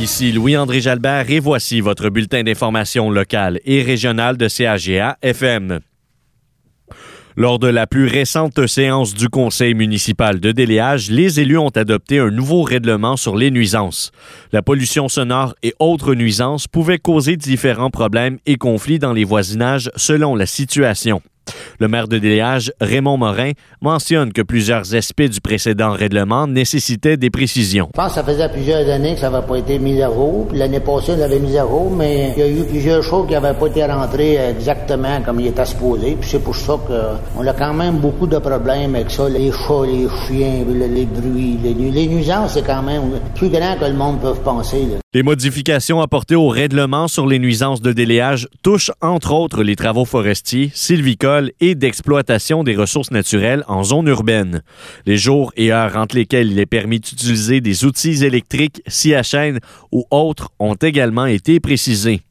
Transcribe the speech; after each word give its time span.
Ici 0.00 0.30
Louis-André 0.30 0.80
Jalbert 0.80 1.28
et 1.28 1.40
voici 1.40 1.80
votre 1.80 2.08
bulletin 2.08 2.44
d'information 2.44 3.10
locale 3.10 3.58
et 3.64 3.82
régionale 3.82 4.36
de 4.36 4.46
CAGA 4.46 5.18
FM. 5.22 5.80
Lors 7.36 7.58
de 7.58 7.66
la 7.66 7.88
plus 7.88 8.06
récente 8.06 8.64
séance 8.68 9.12
du 9.12 9.28
conseil 9.28 9.74
municipal 9.74 10.38
de 10.38 10.52
déléage, 10.52 11.10
les 11.10 11.40
élus 11.40 11.58
ont 11.58 11.70
adopté 11.70 12.20
un 12.20 12.30
nouveau 12.30 12.62
règlement 12.62 13.16
sur 13.16 13.36
les 13.36 13.50
nuisances. 13.50 14.12
La 14.52 14.62
pollution 14.62 15.08
sonore 15.08 15.56
et 15.64 15.74
autres 15.80 16.14
nuisances 16.14 16.68
pouvaient 16.68 16.98
causer 16.98 17.36
différents 17.36 17.90
problèmes 17.90 18.38
et 18.46 18.54
conflits 18.54 19.00
dans 19.00 19.12
les 19.12 19.24
voisinages 19.24 19.90
selon 19.96 20.36
la 20.36 20.46
situation. 20.46 21.22
Le 21.80 21.86
maire 21.86 22.08
de 22.08 22.18
Déléage, 22.18 22.72
Raymond 22.80 23.18
Morin, 23.18 23.52
mentionne 23.80 24.32
que 24.32 24.42
plusieurs 24.42 24.96
aspects 24.96 25.22
du 25.22 25.40
précédent 25.40 25.92
règlement 25.92 26.48
nécessitaient 26.48 27.16
des 27.16 27.30
précisions. 27.30 27.88
Je 27.94 28.00
pense 28.00 28.08
que 28.08 28.14
ça 28.14 28.24
faisait 28.24 28.48
plusieurs 28.48 28.88
années 28.88 29.14
que 29.14 29.20
ça 29.20 29.30
n'avait 29.30 29.46
pas 29.46 29.56
été 29.56 29.78
mis 29.78 30.02
à 30.02 30.08
jour. 30.08 30.46
Puis 30.48 30.58
l'année 30.58 30.80
passée, 30.80 31.12
on 31.14 31.18
l'avait 31.18 31.38
mis 31.38 31.56
à 31.56 31.62
jour, 31.62 31.90
mais 31.96 32.32
il 32.36 32.40
y 32.40 32.42
a 32.42 32.48
eu 32.48 32.64
plusieurs 32.64 33.02
choses 33.04 33.28
qui 33.28 33.34
n'avaient 33.34 33.56
pas 33.56 33.66
été 33.68 33.84
rentrées 33.84 34.36
exactement 34.50 35.22
comme 35.24 35.38
il 35.38 35.46
était 35.46 35.64
supposé. 35.64 36.16
Puis 36.20 36.28
c'est 36.30 36.42
pour 36.42 36.56
ça 36.56 36.76
qu'on 36.86 37.46
a 37.46 37.52
quand 37.52 37.74
même 37.74 37.98
beaucoup 37.98 38.26
de 38.26 38.38
problèmes 38.38 38.96
avec 38.96 39.10
ça. 39.12 39.28
Les 39.28 39.52
chats, 39.52 39.86
les 39.86 40.08
chiens, 40.26 40.64
les, 40.68 41.06
bruits, 41.06 41.58
les, 41.62 42.06
nuisances, 42.08 42.54
c'est 42.54 42.66
quand 42.66 42.82
même 42.82 43.20
plus 43.36 43.50
grand 43.50 43.76
que 43.78 43.84
le 43.84 43.94
monde 43.94 44.20
peut 44.20 44.34
penser. 44.34 44.88
Les 45.14 45.22
modifications 45.22 46.02
apportées 46.02 46.34
au 46.34 46.48
règlement 46.48 47.08
sur 47.08 47.26
les 47.26 47.38
nuisances 47.38 47.80
de 47.80 47.92
déléage 47.92 48.48
touchent 48.62 48.90
entre 49.00 49.32
autres 49.32 49.62
les 49.62 49.76
travaux 49.76 50.04
forestiers, 50.04 50.70
sylvicoles 50.74 51.52
et 51.60 51.67
d'exploitation 51.74 52.64
des 52.64 52.76
ressources 52.76 53.10
naturelles 53.10 53.64
en 53.68 53.82
zone 53.82 54.08
urbaine. 54.08 54.62
Les 55.06 55.16
jours 55.16 55.52
et 55.56 55.72
heures 55.72 55.96
entre 55.96 56.16
lesquels 56.16 56.50
il 56.52 56.58
est 56.58 56.66
permis 56.66 57.00
d'utiliser 57.00 57.60
des 57.60 57.84
outils 57.84 58.24
électriques, 58.24 58.82
scie 58.86 59.14
à 59.14 59.22
chaîne 59.22 59.60
ou 59.92 60.04
autres 60.10 60.50
ont 60.58 60.74
également 60.74 61.26
été 61.26 61.60
précisés. 61.60 62.22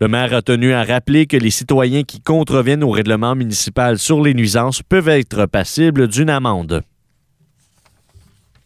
Le 0.00 0.08
maire 0.08 0.34
a 0.34 0.42
tenu 0.42 0.72
à 0.72 0.84
rappeler 0.84 1.26
que 1.26 1.36
les 1.36 1.50
citoyens 1.50 2.02
qui 2.02 2.20
contreviennent 2.20 2.84
au 2.84 2.90
règlement 2.90 3.34
municipal 3.34 3.98
sur 3.98 4.22
les 4.22 4.34
nuisances 4.34 4.82
peuvent 4.82 5.08
être 5.08 5.46
passibles 5.46 6.08
d'une 6.08 6.30
amende. 6.30 6.82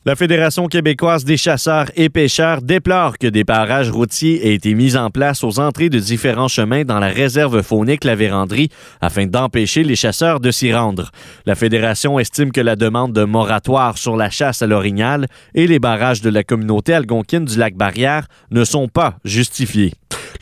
La 0.06 0.16
Fédération 0.16 0.66
québécoise 0.66 1.26
des 1.26 1.36
chasseurs 1.36 1.90
et 1.94 2.08
pêcheurs 2.08 2.62
déplore 2.62 3.18
que 3.18 3.26
des 3.26 3.44
barrages 3.44 3.90
routiers 3.90 4.46
aient 4.46 4.54
été 4.54 4.72
mis 4.72 4.96
en 4.96 5.10
place 5.10 5.44
aux 5.44 5.60
entrées 5.60 5.90
de 5.90 5.98
différents 5.98 6.48
chemins 6.48 6.84
dans 6.84 6.98
la 6.98 7.08
réserve 7.08 7.60
faunique 7.60 8.04
La 8.04 8.14
Vérandrie 8.14 8.70
afin 9.02 9.26
d'empêcher 9.26 9.82
les 9.82 9.96
chasseurs 9.96 10.40
de 10.40 10.50
s'y 10.50 10.72
rendre. 10.72 11.10
La 11.44 11.54
Fédération 11.54 12.18
estime 12.18 12.50
que 12.50 12.62
la 12.62 12.76
demande 12.76 13.12
de 13.12 13.24
moratoire 13.24 13.98
sur 13.98 14.16
la 14.16 14.30
chasse 14.30 14.62
à 14.62 14.66
l'orignal 14.66 15.26
et 15.54 15.66
les 15.66 15.78
barrages 15.78 16.22
de 16.22 16.30
la 16.30 16.44
communauté 16.44 16.94
algonquine 16.94 17.44
du 17.44 17.58
lac 17.58 17.74
Barrière 17.74 18.26
ne 18.50 18.64
sont 18.64 18.88
pas 18.88 19.18
justifiés. 19.26 19.92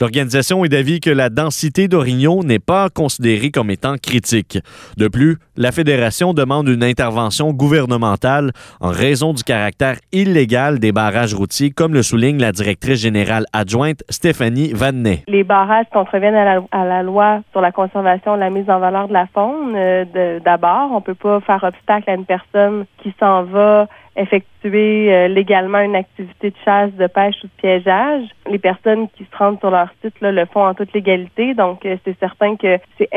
L'organisation 0.01 0.64
est 0.64 0.69
d'avis 0.69 1.01
que 1.01 1.11
la 1.11 1.29
densité 1.29 1.89
d'orignaux 1.89 2.45
n'est 2.45 2.61
pas 2.61 2.89
considérée 2.89 3.51
comme 3.51 3.70
étant 3.70 3.97
critique. 3.98 4.59
De 4.97 5.09
plus, 5.09 5.39
la 5.59 5.73
Fédération 5.73 6.34
demande 6.34 6.69
une 6.69 6.84
intervention 6.84 7.51
gouvernementale 7.53 8.53
en 8.81 8.91
raison 8.91 9.33
du 9.33 9.42
caractère 9.42 9.97
illégal 10.12 10.78
des 10.78 10.92
barrages 10.92 11.34
routiers, 11.34 11.70
comme 11.70 11.95
le 11.95 12.03
souligne 12.05 12.39
la 12.39 12.53
directrice 12.53 13.03
générale 13.03 13.45
adjointe 13.53 14.05
Stéphanie 14.09 14.73
Vannet. 14.73 15.25
Les 15.27 15.42
barrages 15.42 15.86
contreviennent 15.92 16.36
à 16.70 16.84
la, 16.84 17.03
loi 17.03 17.41
sur 17.51 17.61
la 17.61 17.73
conservation 17.73 18.36
et 18.36 18.39
la 18.39 18.51
mise 18.51 18.70
en 18.70 18.79
valeur 18.79 19.09
de 19.09 19.12
la 19.12 19.27
faune. 19.27 19.75
Euh, 19.75 20.39
d'abord, 20.45 20.92
on 20.92 21.01
peut 21.01 21.17
pas 21.17 21.41
faire 21.41 21.64
obstacle 21.64 22.09
à 22.09 22.14
une 22.14 22.25
personne 22.25 22.86
qui 23.03 23.12
s'en 23.19 23.42
va 23.42 23.89
effectuer 24.14 25.13
euh, 25.13 25.29
légalement 25.29 25.80
une 25.80 25.96
activité 25.96 26.51
de 26.51 26.57
chasse, 26.64 26.92
de 26.92 27.07
pêche 27.08 27.36
ou 27.42 27.46
de 27.46 27.52
piégeage. 27.57 28.25
Les 28.48 28.58
personnes 28.58 29.08
qui 29.17 29.25
se 29.25 29.36
rendent 29.36 29.58
sur 29.58 29.70
leur 29.70 29.89
site 30.02 30.14
là, 30.20 30.30
le 30.30 30.45
font 30.46 30.67
en 30.67 30.75
toute 30.75 30.92
légalité, 30.92 31.55
donc 31.55 31.85
euh, 31.85 31.96
c'est 32.05 32.19
certain 32.19 32.57
que 32.57 32.79
c'est 32.96 33.08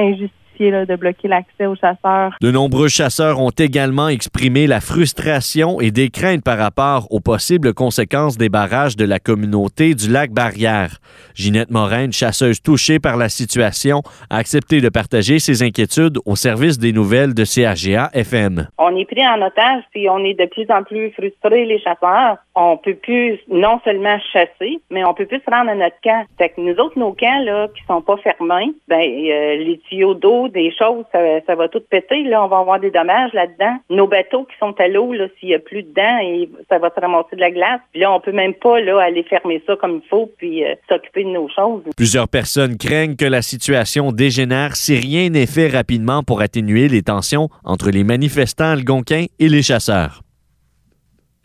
de 0.59 0.95
bloquer 0.95 1.27
l'accès 1.27 1.65
aux 1.65 1.75
chasseurs. 1.75 2.35
De 2.41 2.51
nombreux 2.51 2.87
chasseurs 2.87 3.39
ont 3.39 3.49
également 3.49 4.09
exprimé 4.09 4.67
la 4.67 4.79
frustration 4.81 5.81
et 5.81 5.91
des 5.91 6.09
craintes 6.09 6.43
par 6.43 6.57
rapport 6.57 7.07
aux 7.09 7.19
possibles 7.19 7.73
conséquences 7.73 8.37
des 8.37 8.49
barrages 8.49 8.95
de 8.95 9.05
la 9.05 9.19
communauté 9.19 9.95
du 9.95 10.09
lac 10.09 10.31
Barrière. 10.31 10.97
Ginette 11.35 11.71
Morin, 11.71 12.11
chasseuse 12.11 12.61
touchée 12.61 12.99
par 12.99 13.17
la 13.17 13.29
situation, 13.29 14.01
a 14.29 14.37
accepté 14.37 14.81
de 14.81 14.89
partager 14.89 15.39
ses 15.39 15.63
inquiétudes 15.63 16.17
au 16.25 16.35
service 16.35 16.77
des 16.77 16.93
nouvelles 16.93 17.33
de 17.33 17.43
CAGA 17.43 18.09
FM. 18.13 18.67
On 18.77 18.95
est 18.95 19.05
pris 19.05 19.25
en 19.27 19.41
otage 19.41 19.83
puis 19.91 20.09
on 20.09 20.19
est 20.23 20.33
de 20.33 20.45
plus 20.45 20.65
en 20.69 20.83
plus 20.83 21.11
frustrés, 21.11 21.65
les 21.65 21.79
chasseurs. 21.79 22.37
On 22.55 22.77
peut 22.77 22.95
plus 22.95 23.39
non 23.49 23.79
seulement 23.83 24.17
chasser, 24.31 24.79
mais 24.89 25.03
on 25.05 25.13
peut 25.13 25.25
plus 25.25 25.39
se 25.39 25.49
rendre 25.49 25.71
à 25.71 25.75
notre 25.75 25.99
camp. 26.03 26.25
Fait 26.37 26.49
que 26.49 26.61
nous 26.61 26.75
autres, 26.75 26.97
nos 26.97 27.13
camps, 27.13 27.43
là, 27.43 27.67
qui 27.75 27.83
sont 27.85 28.01
pas 28.01 28.17
fermés, 28.17 28.73
ben, 28.87 29.01
euh, 29.01 29.55
les 29.57 29.79
tuyaux 29.89 30.13
d'eau, 30.13 30.40
des 30.47 30.71
choses, 30.77 31.05
ça, 31.11 31.55
va 31.55 31.67
tout 31.67 31.81
péter. 31.89 32.23
Là, 32.23 32.43
on 32.43 32.47
va 32.47 32.59
avoir 32.59 32.79
des 32.79 32.91
dommages 32.91 33.33
là-dedans. 33.33 33.77
Nos 33.89 34.07
bateaux 34.07 34.45
qui 34.45 34.57
sont 34.59 34.73
à 34.79 34.87
l'eau, 34.87 35.13
là, 35.13 35.27
s'il 35.39 35.49
y 35.49 35.55
a 35.55 35.59
plus 35.59 35.83
dedans, 35.83 36.19
et 36.21 36.49
ça 36.69 36.79
va 36.79 36.89
se 36.89 36.99
ramasser 36.99 37.35
de 37.35 37.41
la 37.41 37.51
glace. 37.51 37.81
Puis 37.91 38.01
là, 38.01 38.11
on 38.11 38.19
peut 38.19 38.31
même 38.31 38.53
pas 38.53 38.79
là 38.79 38.99
aller 38.99 39.23
fermer 39.23 39.61
ça 39.65 39.75
comme 39.75 40.01
il 40.03 40.09
faut 40.09 40.31
puis 40.37 40.63
euh, 40.63 40.75
s'occuper 40.89 41.23
de 41.23 41.29
nos 41.29 41.49
choses. 41.49 41.83
Plusieurs 41.95 42.27
personnes 42.27 42.77
craignent 42.77 43.15
que 43.15 43.25
la 43.25 43.41
situation 43.41 44.11
dégénère 44.11 44.75
si 44.75 44.95
rien 44.95 45.29
n'est 45.29 45.45
fait 45.45 45.67
rapidement 45.67 46.23
pour 46.23 46.41
atténuer 46.41 46.87
les 46.87 47.01
tensions 47.01 47.49
entre 47.63 47.89
les 47.89 48.03
manifestants 48.03 48.71
algonquins 48.71 49.25
et 49.39 49.49
les 49.49 49.61
chasseurs. 49.61 50.21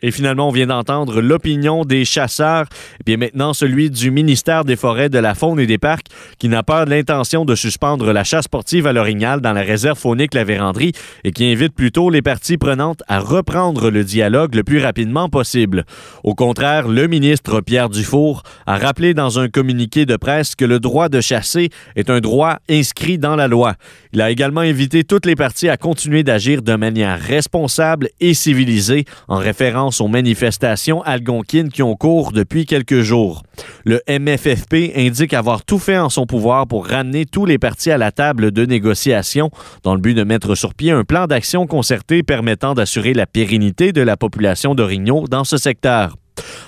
Et 0.03 0.11
finalement, 0.11 0.49
on 0.49 0.51
vient 0.51 0.67
d'entendre 0.67 1.21
l'opinion 1.21 1.83
des 1.83 2.05
chasseurs, 2.05 2.67
et 2.99 3.03
bien 3.03 3.17
maintenant 3.17 3.53
celui 3.53 3.89
du 3.89 4.11
ministère 4.11 4.63
des 4.63 4.75
Forêts, 4.75 5.09
de 5.09 5.17
la 5.17 5.33
Faune 5.33 5.59
et 5.59 5.65
des 5.65 5.79
Parcs, 5.79 6.05
qui 6.37 6.49
n'a 6.49 6.61
pas 6.61 6.85
l'intention 6.85 7.45
de 7.45 7.55
suspendre 7.55 8.13
la 8.13 8.23
chasse 8.23 8.45
sportive 8.45 8.85
à 8.85 8.93
l'orignal 8.93 9.41
dans 9.41 9.53
la 9.53 9.61
réserve 9.61 9.97
faunique 9.97 10.35
La 10.35 10.43
Vérandrie 10.43 10.91
et 11.23 11.31
qui 11.31 11.45
invite 11.51 11.73
plutôt 11.73 12.11
les 12.11 12.21
parties 12.21 12.57
prenantes 12.57 13.01
à 13.07 13.19
reprendre 13.19 13.89
le 13.89 14.03
dialogue 14.03 14.53
le 14.53 14.63
plus 14.63 14.79
rapidement 14.79 15.29
possible. 15.29 15.83
Au 16.23 16.35
contraire, 16.35 16.87
le 16.87 17.07
ministre 17.07 17.61
Pierre 17.61 17.89
Dufour 17.89 18.43
a 18.67 18.77
rappelé 18.77 19.15
dans 19.15 19.39
un 19.39 19.49
communiqué 19.49 20.05
de 20.05 20.15
presse 20.15 20.53
que 20.53 20.65
le 20.65 20.79
droit 20.79 21.09
de 21.09 21.21
chasser 21.21 21.69
est 21.95 22.11
un 22.11 22.19
droit 22.19 22.57
inscrit 22.69 23.17
dans 23.17 23.35
la 23.35 23.47
loi. 23.47 23.73
Il 24.17 24.21
a 24.23 24.31
également 24.31 24.61
invité 24.61 25.03
toutes 25.03 25.27
les 25.27 25.35
parties 25.35 25.69
à 25.69 25.77
continuer 25.77 26.23
d'agir 26.23 26.63
de 26.63 26.73
manière 26.73 27.19
responsable 27.19 28.09
et 28.19 28.33
civilisée 28.33 29.05
en 29.27 29.37
référence 29.37 30.01
aux 30.01 30.07
manifestations 30.07 31.03
algonquines 31.03 31.69
qui 31.69 31.83
ont 31.83 31.95
cours 31.95 32.31
depuis 32.31 32.65
quelques 32.65 33.01
jours. 33.01 33.43
Le 33.85 34.01
MFFP 34.09 34.97
indique 34.97 35.35
avoir 35.35 35.63
tout 35.63 35.77
fait 35.77 35.99
en 35.99 36.09
son 36.09 36.25
pouvoir 36.25 36.65
pour 36.65 36.87
ramener 36.87 37.27
tous 37.27 37.45
les 37.45 37.59
partis 37.59 37.91
à 37.91 37.99
la 37.99 38.11
table 38.11 38.49
de 38.49 38.65
négociation 38.65 39.51
dans 39.83 39.93
le 39.93 40.01
but 40.01 40.15
de 40.15 40.23
mettre 40.23 40.55
sur 40.55 40.73
pied 40.73 40.89
un 40.89 41.03
plan 41.03 41.27
d'action 41.27 41.67
concerté 41.67 42.23
permettant 42.23 42.73
d'assurer 42.73 43.13
la 43.13 43.27
pérennité 43.27 43.91
de 43.91 44.01
la 44.01 44.17
population 44.17 44.73
d'Orignaux 44.73 45.27
dans 45.29 45.43
ce 45.43 45.57
secteur. 45.57 46.15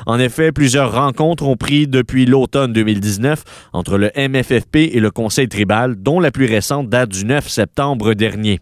En 0.06 0.20
effet, 0.20 0.52
plusieurs 0.52 0.94
rencontres 0.94 1.48
ont 1.48 1.56
pris 1.56 1.88
depuis 1.88 2.26
l'automne 2.26 2.74
2019 2.74 3.70
entre 3.74 3.98
le 3.98 4.12
MFFP 4.16 4.76
et 4.94 5.00
le 5.00 5.12
Conseil 5.12 5.48
tribal, 5.48 5.96
dont 5.96 6.20
la 6.20 6.32
plus 6.32 6.46
récente 6.46 6.90
date 6.90 7.10
du 7.10 7.26
9 7.26 7.48
septembre 7.48 8.14
dernier. 8.14 8.60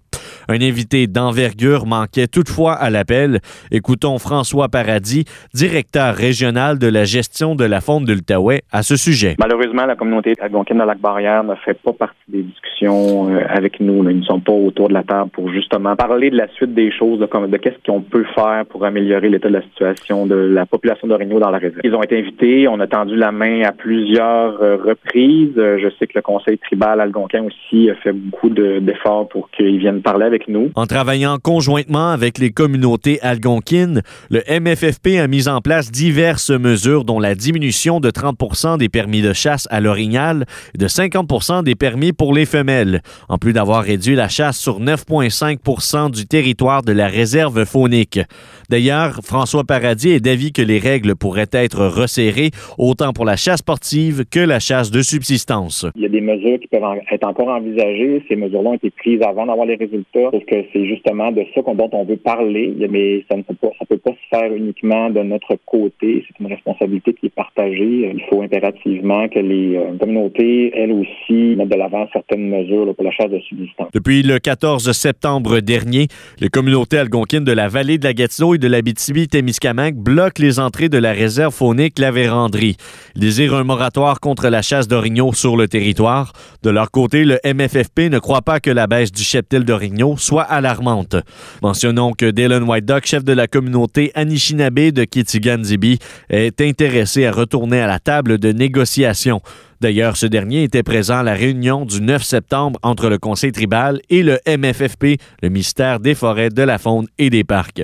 Un 0.49 0.61
invité 0.61 1.07
d'envergure 1.07 1.85
manquait 1.85 2.27
toutefois 2.27 2.73
à 2.73 2.89
l'appel. 2.89 3.39
Écoutons 3.71 4.17
François 4.17 4.69
Paradis, 4.69 5.25
directeur 5.53 6.15
régional 6.15 6.79
de 6.79 6.87
la 6.87 7.03
gestion 7.03 7.55
de 7.55 7.65
la 7.65 7.81
faune 7.81 8.05
de 8.05 8.13
l'Outaouais, 8.13 8.61
à 8.71 8.81
ce 8.81 8.95
sujet. 8.95 9.35
Malheureusement, 9.39 9.85
la 9.85 9.95
communauté 9.95 10.33
algonquine 10.39 10.77
de 10.77 10.83
Lac-Barrière 10.83 11.43
ne 11.43 11.55
fait 11.55 11.73
pas 11.73 11.93
partie 11.93 12.15
des 12.29 12.43
discussions 12.43 13.29
euh, 13.29 13.41
avec 13.49 13.79
nous. 13.79 14.09
Ils 14.09 14.19
ne 14.19 14.23
sont 14.23 14.39
pas 14.39 14.53
autour 14.53 14.87
de 14.87 14.93
la 14.93 15.03
table 15.03 15.29
pour 15.31 15.51
justement 15.51 15.95
parler 15.95 16.29
de 16.29 16.37
la 16.37 16.47
suite 16.49 16.73
des 16.73 16.91
choses, 16.91 17.19
de, 17.19 17.57
qu'est-ce 17.57 17.83
qu'on 17.85 18.01
peut 18.01 18.25
faire 18.33 18.65
pour 18.69 18.85
améliorer 18.85 19.29
l'état 19.29 19.49
de 19.49 19.55
la 19.55 19.61
situation 19.63 20.25
de 20.25 20.35
la 20.35 20.65
population 20.65 20.96
d'Origno 21.05 21.39
dans 21.39 21.51
la 21.51 21.59
réserve. 21.59 21.81
Ils 21.83 21.93
ont 21.93 22.01
été 22.01 22.17
invités, 22.17 22.67
on 22.67 22.79
a 22.79 22.87
tendu 22.87 23.15
la 23.15 23.31
main 23.31 23.61
à 23.63 23.71
plusieurs 23.71 24.61
euh, 24.61 24.77
reprises. 24.77 25.53
Euh, 25.57 25.77
je 25.79 25.89
sais 25.99 26.07
que 26.07 26.13
le 26.15 26.21
conseil 26.21 26.57
tribal 26.57 26.99
algonquin 26.99 27.43
aussi 27.43 27.89
a 27.89 27.95
fait 27.95 28.13
beaucoup 28.13 28.49
d'efforts 28.49 29.27
pour 29.27 29.51
qu'ils 29.51 29.77
viennent 29.77 30.01
parler 30.01 30.25
avec 30.25 30.47
nous. 30.47 30.71
En 30.75 30.85
travaillant 30.85 31.37
conjointement 31.37 32.09
avec 32.09 32.39
les 32.39 32.51
communautés 32.51 33.19
algonquines, 33.21 34.01
le 34.31 34.41
MFFP 34.49 35.19
a 35.19 35.27
mis 35.27 35.47
en 35.47 35.61
place 35.61 35.91
diverses 35.91 36.49
mesures 36.49 37.03
dont 37.03 37.19
la 37.19 37.35
diminution 37.35 37.99
de 37.99 38.09
30% 38.09 38.77
des 38.77 38.89
permis 38.89 39.21
de 39.21 39.33
chasse 39.33 39.67
à 39.69 39.81
l'orignal 39.81 40.45
et 40.73 40.77
de 40.77 40.87
50 40.87 41.63
des 41.63 41.75
permis 41.75 42.13
pour 42.13 42.33
les 42.33 42.45
femelles, 42.45 43.01
en 43.29 43.37
plus 43.37 43.53
d'avoir 43.53 43.83
réduit 43.83 44.15
la 44.15 44.29
chasse 44.29 44.57
sur 44.57 44.79
9,5% 44.79 46.11
du 46.11 46.25
territoire 46.25 46.81
de 46.81 46.91
la 46.91 47.07
réserve 47.07 47.65
faunique. 47.65 48.19
D'ailleurs, 48.69 49.21
François 49.23 49.63
Paradis 49.63 50.09
est 50.09 50.19
d'avis 50.19 50.51
que 50.51 50.61
les 50.61 50.77
règles 50.77 51.15
pourraient 51.15 51.51
être 51.53 51.85
resserrées, 51.87 52.51
autant 52.77 53.13
pour 53.13 53.23
la 53.23 53.37
chasse 53.37 53.59
sportive 53.59 54.25
que 54.29 54.41
la 54.41 54.59
chasse 54.59 54.91
de 54.91 55.01
subsistance. 55.01 55.85
Il 55.95 56.01
y 56.01 56.05
a 56.05 56.09
des 56.09 56.19
mesures 56.19 56.59
qui 56.59 56.67
peuvent 56.67 56.83
être 57.09 57.25
encore 57.25 57.47
envisagées. 57.47 58.21
Ces 58.27 58.35
mesures-là 58.35 58.71
ont 58.71 58.73
été 58.73 58.89
prises 58.89 59.21
avant 59.21 59.45
d'avoir 59.45 59.67
les 59.67 59.75
résultats, 59.75 60.31
parce 60.31 60.43
que 60.43 60.65
c'est 60.73 60.85
justement 60.85 61.31
de 61.31 61.45
ça 61.55 61.61
dont 61.61 61.89
on 61.93 62.03
veut 62.03 62.17
parler, 62.17 62.73
mais 62.89 63.23
ça 63.29 63.37
ne 63.37 63.43
peut 63.43 63.55
pas, 63.55 63.69
ça 63.79 63.85
peut 63.85 63.97
pas 63.97 64.11
se 64.11 64.37
faire 64.37 64.53
uniquement 64.53 65.09
de 65.09 65.21
notre 65.21 65.55
côté. 65.65 66.25
C'est 66.27 66.43
une 66.43 66.47
responsabilité 66.47 67.13
qui 67.13 67.27
est 67.27 67.35
partagée. 67.35 68.11
Il 68.13 68.21
faut 68.29 68.41
impérativement 68.41 69.29
que 69.29 69.39
les 69.39 69.77
euh, 69.77 69.97
communautés, 69.97 70.71
elles 70.75 70.91
aussi, 70.91 71.55
mettent 71.55 71.69
de 71.69 71.75
l'avant 71.75 72.05
certaines 72.11 72.49
mesures 72.49 72.93
pour 72.93 73.05
la 73.05 73.11
chasse 73.11 73.31
de 73.31 73.39
subsistance. 73.39 73.87
Depuis 73.93 74.23
le 74.23 74.39
14 74.39 74.91
septembre 74.91 75.61
dernier, 75.61 76.07
les 76.41 76.49
communautés 76.49 76.97
algonquines 76.97 77.45
de 77.45 77.53
la 77.53 77.69
vallée 77.69 77.97
de 77.97 78.03
la 78.03 78.13
Gatineau 78.13 78.56
de 78.57 78.67
l'Abitibi-Témiscamingue 78.67 79.95
bloquent 79.95 80.41
les 80.41 80.59
entrées 80.59 80.89
de 80.89 80.97
la 80.97 81.11
réserve 81.11 81.53
faunique 81.53 81.99
La 81.99 82.11
Vérandrie. 82.11 82.77
Ils 83.15 83.21
désirent 83.21 83.55
un 83.55 83.63
moratoire 83.63 84.19
contre 84.19 84.49
la 84.49 84.61
chasse 84.61 84.87
d'orignaux 84.87 85.33
sur 85.33 85.57
le 85.57 85.67
territoire. 85.67 86.33
De 86.63 86.69
leur 86.69 86.91
côté, 86.91 87.25
le 87.25 87.39
MFFP 87.43 88.09
ne 88.09 88.19
croit 88.19 88.41
pas 88.41 88.59
que 88.59 88.69
la 88.69 88.87
baisse 88.87 89.11
du 89.11 89.23
cheptel 89.23 89.63
d'orignaux 89.63 90.17
soit 90.17 90.43
alarmante. 90.43 91.15
Mentionnons 91.61 92.13
que 92.13 92.29
Dylan 92.29 92.63
White 92.63 92.85
Duck, 92.85 93.05
chef 93.05 93.23
de 93.23 93.33
la 93.33 93.47
communauté 93.47 94.11
Anishinaabe 94.15 94.91
de 94.91 95.03
Kitigan-Zibi, 95.03 95.99
est 96.29 96.61
intéressé 96.61 97.25
à 97.25 97.31
retourner 97.31 97.81
à 97.81 97.87
la 97.87 97.99
table 97.99 98.37
de 98.37 98.51
négociation. 98.51 99.41
D'ailleurs, 99.79 100.17
ce 100.17 100.25
dernier 100.25 100.63
était 100.63 100.83
présent 100.83 101.19
à 101.19 101.23
la 101.23 101.33
réunion 101.33 101.85
du 101.85 102.01
9 102.01 102.23
septembre 102.23 102.79
entre 102.83 103.09
le 103.09 103.17
Conseil 103.17 103.51
tribal 103.51 104.01
et 104.09 104.23
le 104.23 104.39
MFFP, 104.47 105.19
le 105.41 105.49
ministère 105.49 105.99
des 105.99 106.15
Forêts, 106.15 106.49
de 106.49 106.63
la 106.63 106.77
Faune 106.77 107.07
et 107.17 107.29
des 107.29 107.43
Parcs. 107.43 107.83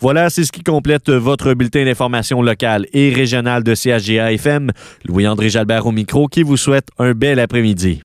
Voilà, 0.00 0.30
c'est 0.30 0.44
ce 0.44 0.52
qui 0.52 0.62
complète 0.62 1.10
votre 1.10 1.54
bulletin 1.54 1.84
d'information 1.84 2.42
locale 2.42 2.86
et 2.92 3.10
régionale 3.10 3.62
de 3.62 3.74
CHGA 3.74 4.32
FM. 4.32 4.70
Louis-André 5.04 5.50
Jalbert 5.50 5.86
au 5.86 5.92
micro 5.92 6.28
qui 6.28 6.42
vous 6.42 6.56
souhaite 6.56 6.88
un 6.98 7.12
bel 7.12 7.38
après-midi. 7.38 8.02